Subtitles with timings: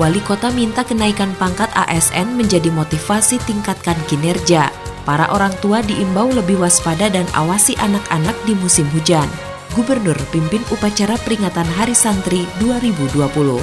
[0.00, 4.72] Wali kota minta kenaikan pangkat ASN menjadi motivasi tingkatkan kinerja.
[5.04, 9.28] Para orang tua diimbau lebih waspada dan awasi anak-anak di musim hujan.
[9.76, 13.60] Gubernur pimpin upacara peringatan Hari Santri 2020.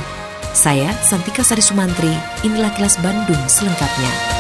[0.54, 2.14] Saya Santika Sari Sumantri,
[2.46, 4.37] inilah kilas Bandung selengkapnya.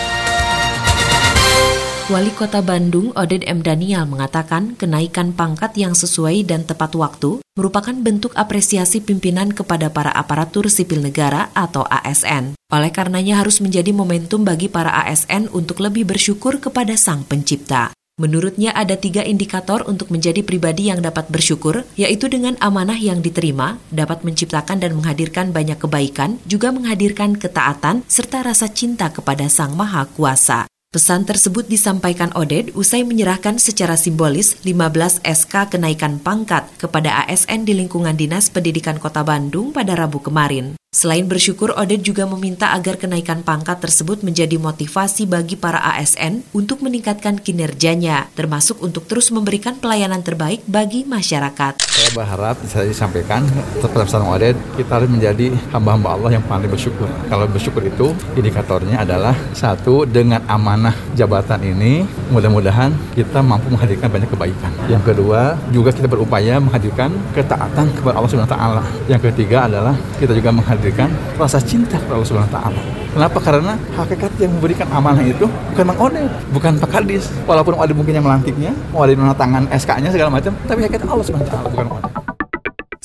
[2.08, 3.60] Wali Kota Bandung Oded M.
[3.60, 10.16] Daniel mengatakan kenaikan pangkat yang sesuai dan tepat waktu merupakan bentuk apresiasi pimpinan kepada para
[10.16, 12.56] aparatur sipil negara atau ASN.
[12.72, 17.92] Oleh karenanya harus menjadi momentum bagi para ASN untuk lebih bersyukur kepada Sang Pencipta.
[18.16, 23.84] Menurutnya ada tiga indikator untuk menjadi pribadi yang dapat bersyukur, yaitu dengan amanah yang diterima,
[23.92, 30.08] dapat menciptakan dan menghadirkan banyak kebaikan, juga menghadirkan ketaatan, serta rasa cinta kepada Sang Maha
[30.08, 30.72] Kuasa.
[30.98, 37.78] Pesan tersebut disampaikan Oded usai menyerahkan secara simbolis 15 SK kenaikan pangkat kepada ASN di
[37.78, 40.74] lingkungan Dinas Pendidikan Kota Bandung pada Rabu kemarin.
[40.96, 46.80] Selain bersyukur, Oded juga meminta agar kenaikan pangkat tersebut menjadi motivasi bagi para ASN untuk
[46.80, 51.84] meningkatkan kinerjanya, termasuk untuk terus memberikan pelayanan terbaik bagi masyarakat.
[51.92, 53.44] Saya berharap bisa disampaikan
[53.84, 57.12] tetap pesan Oded, kita harus menjadi hamba-hamba Allah yang paling bersyukur.
[57.28, 64.32] Kalau bersyukur itu indikatornya adalah satu dengan amanah jabatan ini, mudah-mudahan kita mampu menghadirkan banyak
[64.32, 64.72] kebaikan.
[64.88, 68.84] Yang kedua, juga kita berupaya menghadirkan ketaatan kepada Allah Subhanahu wa taala.
[69.12, 71.10] Yang ketiga adalah kita juga menghadirkan menghadirkan
[71.42, 72.80] rasa cinta kepada Allah Subhanahu taala.
[73.18, 73.38] Kenapa?
[73.42, 77.34] Karena hakikat yang memberikan amanah itu bukan Mang Ode, bukan Pak Kadis.
[77.50, 81.26] Walaupun ada mungkin yang melantiknya, mau ada yang tangan SK-nya segala macam, tapi hakikat Allah
[81.26, 82.10] Subhanahu taala bukan Ode.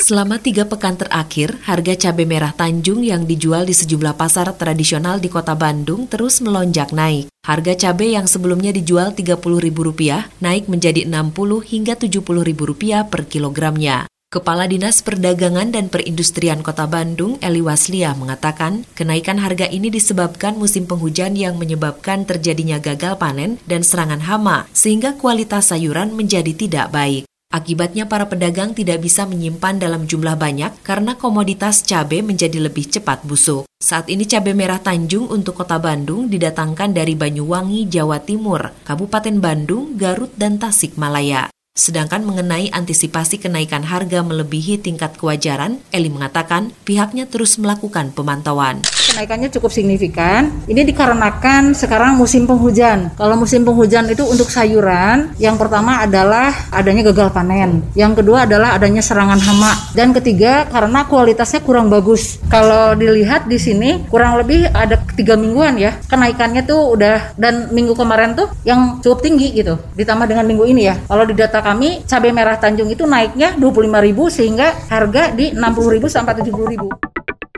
[0.02, 5.30] Selama tiga pekan terakhir, harga cabai merah Tanjung yang dijual di sejumlah pasar tradisional di
[5.30, 7.30] kota Bandung terus melonjak naik.
[7.46, 14.10] Harga cabai yang sebelumnya dijual Rp30.000 naik menjadi Rp60 hingga Rp70.000 per kilogramnya.
[14.32, 20.88] Kepala Dinas Perdagangan dan Perindustrian Kota Bandung, Eli Waslia, mengatakan kenaikan harga ini disebabkan musim
[20.88, 27.28] penghujan yang menyebabkan terjadinya gagal panen dan serangan hama, sehingga kualitas sayuran menjadi tidak baik.
[27.52, 33.28] Akibatnya para pedagang tidak bisa menyimpan dalam jumlah banyak karena komoditas cabai menjadi lebih cepat
[33.28, 33.68] busuk.
[33.84, 40.00] Saat ini cabai merah Tanjung untuk kota Bandung didatangkan dari Banyuwangi, Jawa Timur, Kabupaten Bandung,
[40.00, 41.51] Garut, dan Tasikmalaya.
[41.72, 48.84] Sedangkan mengenai antisipasi kenaikan harga melebihi tingkat kewajaran, Eli mengatakan pihaknya terus melakukan pemantauan.
[48.84, 50.52] Kenaikannya cukup signifikan.
[50.68, 53.16] Ini dikarenakan sekarang musim penghujan.
[53.16, 57.80] Kalau musim penghujan itu untuk sayuran, yang pertama adalah adanya gagal panen.
[57.96, 59.72] Yang kedua adalah adanya serangan hama.
[59.96, 62.36] Dan ketiga karena kualitasnya kurang bagus.
[62.52, 65.96] Kalau dilihat di sini kurang lebih ada tiga mingguan ya.
[66.04, 69.80] Kenaikannya tuh udah dan minggu kemarin tuh yang cukup tinggi gitu.
[69.96, 71.00] Ditambah dengan minggu ini ya.
[71.08, 76.32] Kalau di data kami cabai merah Tanjung itu naiknya 25.000 sehingga harga di 60.000 sampai
[76.42, 77.12] 70.000.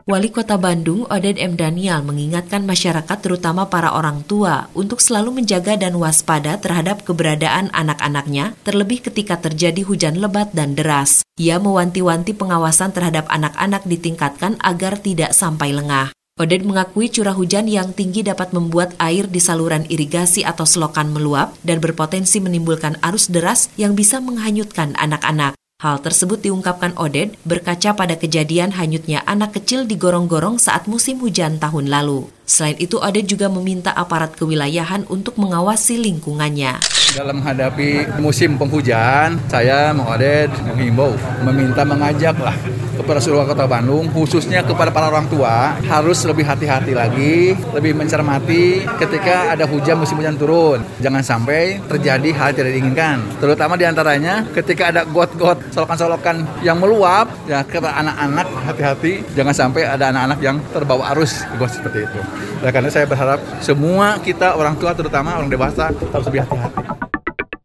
[0.04, 1.56] Wali Kota Bandung, Oded M.
[1.56, 8.52] Daniel, mengingatkan masyarakat terutama para orang tua untuk selalu menjaga dan waspada terhadap keberadaan anak-anaknya,
[8.68, 11.24] terlebih ketika terjadi hujan lebat dan deras.
[11.40, 16.12] Ia mewanti-wanti pengawasan terhadap anak-anak ditingkatkan agar tidak sampai lengah.
[16.34, 21.54] Oded mengakui curah hujan yang tinggi dapat membuat air di saluran irigasi atau selokan meluap
[21.62, 25.54] dan berpotensi menimbulkan arus deras yang bisa menghanyutkan anak-anak.
[25.78, 31.62] Hal tersebut diungkapkan Oded berkaca pada kejadian hanyutnya anak kecil di gorong-gorong saat musim hujan
[31.62, 32.26] tahun lalu.
[32.44, 36.76] Selain itu, Oded juga meminta aparat kewilayahan untuk mengawasi lingkungannya.
[37.16, 42.52] Dalam menghadapi musim penghujan, saya Oded menghimbau, meminta mengajak lah
[42.94, 48.84] kepada seluruh kota Bandung, khususnya kepada para orang tua, harus lebih hati-hati lagi, lebih mencermati
[49.00, 50.84] ketika ada hujan musim hujan turun.
[51.00, 53.16] Jangan sampai terjadi hal yang tidak diinginkan.
[53.40, 59.88] Terutama di antaranya ketika ada got-got, solokan-solokan yang meluap, ya kepada anak-anak hati-hati, jangan sampai
[59.88, 62.20] ada anak-anak yang terbawa arus got seperti itu.
[62.62, 66.94] Oleh karena saya berharap semua kita orang tua terutama orang dewasa harus lebih hati-hati.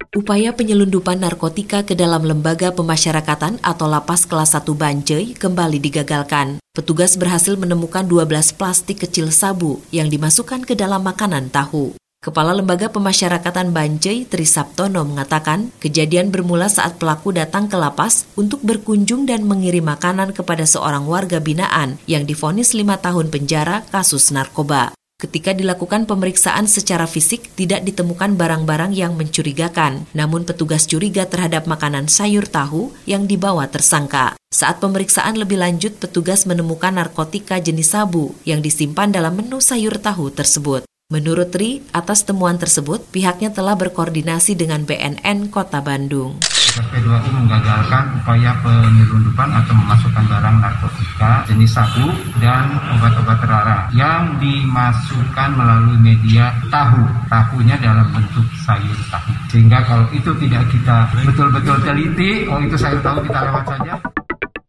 [0.09, 6.57] Upaya penyelundupan narkotika ke dalam lembaga pemasyarakatan atau lapas kelas 1 Bancai kembali digagalkan.
[6.73, 11.93] Petugas berhasil menemukan 12 plastik kecil sabu yang dimasukkan ke dalam makanan tahu.
[12.19, 19.23] Kepala Lembaga Pemasyarakatan Bancai Trisaptono mengatakan kejadian bermula saat pelaku datang ke lapas untuk berkunjung
[19.23, 24.91] dan mengirim makanan kepada seorang warga binaan yang difonis lima tahun penjara kasus narkoba.
[25.15, 30.03] Ketika dilakukan pemeriksaan secara fisik, tidak ditemukan barang-barang yang mencurigakan.
[30.11, 34.35] Namun petugas curiga terhadap makanan sayur tahu yang dibawa tersangka.
[34.51, 40.35] Saat pemeriksaan lebih lanjut, petugas menemukan narkotika jenis sabu yang disimpan dalam menu sayur tahu
[40.35, 40.83] tersebut.
[41.09, 46.37] Menurut Tri, atas temuan tersebut, pihaknya telah berkoordinasi dengan BNN Kota Bandung.
[46.45, 55.49] SP2U menggagalkan upaya penyelundupan atau memasukkan barang narkotika jenis sabu dan obat-obat terlarang yang dimasukkan
[55.57, 57.01] melalui media tahu.
[57.25, 59.33] Tahunya dalam bentuk sayur tahu.
[59.49, 63.97] Sehingga kalau itu tidak kita betul-betul teliti, oh itu sayur tahu kita lewat saja.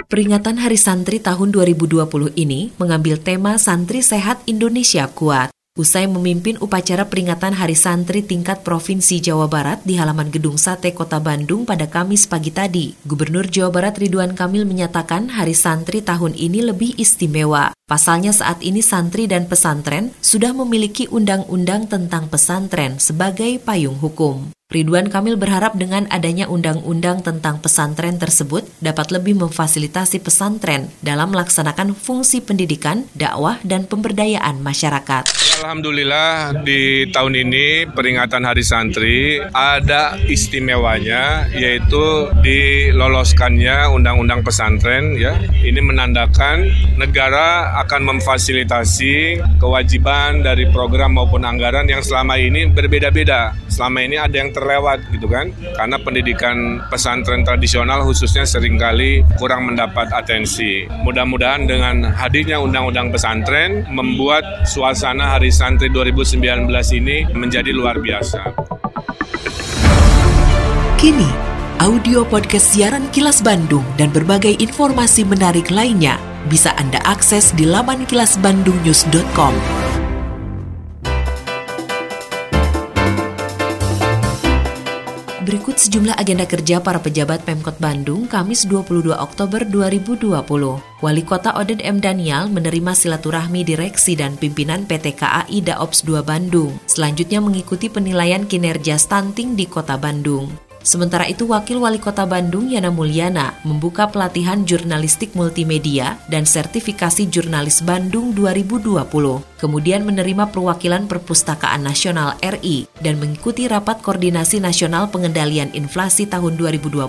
[0.08, 2.00] Peringatan Hari Santri tahun 2020
[2.40, 5.59] ini mengambil tema Santri Sehat Indonesia Kuat.
[5.80, 11.16] Usai memimpin upacara peringatan Hari Santri tingkat Provinsi Jawa Barat di halaman Gedung Sate Kota
[11.24, 16.68] Bandung pada Kamis pagi tadi, Gubernur Jawa Barat Ridwan Kamil menyatakan Hari Santri tahun ini
[16.68, 17.72] lebih istimewa.
[17.90, 24.54] Pasalnya saat ini santri dan pesantren sudah memiliki undang-undang tentang pesantren sebagai payung hukum.
[24.70, 31.98] Ridwan Kamil berharap dengan adanya undang-undang tentang pesantren tersebut dapat lebih memfasilitasi pesantren dalam melaksanakan
[31.98, 35.26] fungsi pendidikan, dakwah, dan pemberdayaan masyarakat.
[35.58, 45.34] Alhamdulillah di tahun ini peringatan Hari Santri ada istimewanya yaitu diloloskannya undang-undang pesantren ya.
[45.50, 53.56] Ini menandakan negara akan memfasilitasi kewajiban dari program maupun anggaran yang selama ini berbeda-beda.
[53.72, 59.72] Selama ini ada yang terlewat gitu kan karena pendidikan pesantren tradisional khususnya sering kali kurang
[59.72, 60.84] mendapat atensi.
[61.02, 66.68] Mudah-mudahan dengan hadirnya undang-undang pesantren membuat suasana Hari Santri 2019
[67.00, 68.52] ini menjadi luar biasa.
[71.00, 71.32] Kini,
[71.80, 78.08] audio podcast siaran Kilas Bandung dan berbagai informasi menarik lainnya bisa Anda akses di laman
[78.08, 79.54] kilasbandungnews.com.
[85.50, 90.46] Berikut sejumlah agenda kerja para pejabat Pemkot Bandung Kamis 22 Oktober 2020.
[91.02, 91.98] Wali Kota Oded M.
[91.98, 96.78] Daniel menerima silaturahmi direksi dan pimpinan PT KAI Daops 2 Bandung.
[96.86, 100.69] Selanjutnya mengikuti penilaian kinerja stunting di Kota Bandung.
[100.80, 107.84] Sementara itu, Wakil Wali Kota Bandung Yana Mulyana membuka pelatihan jurnalistik multimedia dan sertifikasi jurnalis
[107.84, 109.04] Bandung 2020.
[109.60, 117.04] Kemudian menerima perwakilan Perpustakaan Nasional RI dan mengikuti rapat koordinasi nasional pengendalian inflasi tahun 2020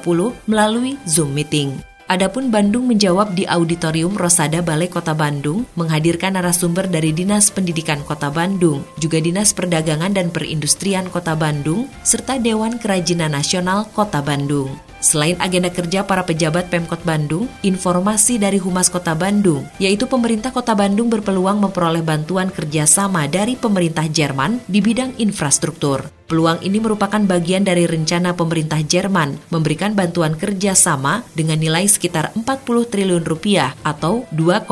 [0.51, 1.90] melalui Zoom meeting.
[2.11, 8.27] Adapun Bandung menjawab di Auditorium Rosada Balai Kota Bandung menghadirkan narasumber dari Dinas Pendidikan Kota
[8.27, 14.90] Bandung, juga Dinas Perdagangan dan Perindustrian Kota Bandung, serta Dewan Kerajinan Nasional Kota Bandung.
[15.01, 20.77] Selain agenda kerja para pejabat Pemkot Bandung, informasi dari Humas Kota Bandung, yaitu pemerintah Kota
[20.77, 26.05] Bandung berpeluang memperoleh bantuan kerjasama dari pemerintah Jerman di bidang infrastruktur.
[26.29, 32.61] Peluang ini merupakan bagian dari rencana pemerintah Jerman memberikan bantuan kerjasama dengan nilai sekitar 40
[32.87, 34.69] triliun rupiah atau 2,5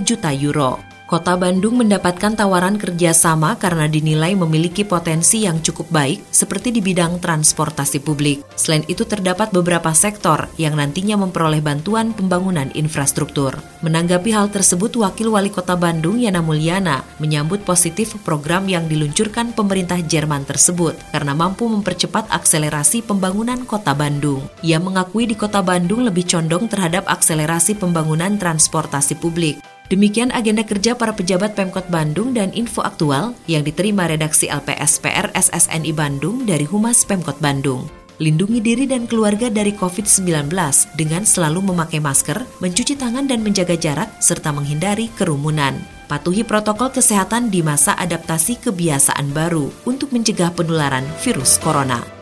[0.00, 0.91] juta euro.
[1.12, 7.20] Kota Bandung mendapatkan tawaran kerjasama karena dinilai memiliki potensi yang cukup baik seperti di bidang
[7.20, 8.40] transportasi publik.
[8.56, 13.60] Selain itu terdapat beberapa sektor yang nantinya memperoleh bantuan pembangunan infrastruktur.
[13.84, 20.00] Menanggapi hal tersebut, Wakil Wali Kota Bandung Yana Mulyana menyambut positif program yang diluncurkan pemerintah
[20.00, 24.48] Jerman tersebut karena mampu mempercepat akselerasi pembangunan Kota Bandung.
[24.64, 29.60] Ia mengakui di Kota Bandung lebih condong terhadap akselerasi pembangunan transportasi publik.
[29.92, 35.92] Demikian agenda kerja para pejabat Pemkot Bandung dan info aktual yang diterima redaksi LPSPR SSNI
[35.92, 37.84] Bandung dari Humas Pemkot Bandung.
[38.16, 40.48] Lindungi diri dan keluarga dari COVID-19
[40.96, 45.76] dengan selalu memakai masker, mencuci tangan dan menjaga jarak, serta menghindari kerumunan.
[46.08, 52.21] Patuhi protokol kesehatan di masa adaptasi kebiasaan baru untuk mencegah penularan virus corona.